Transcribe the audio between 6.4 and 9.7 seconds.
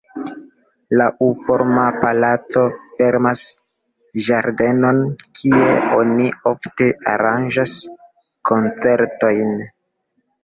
ofte aranĝas koncertojn.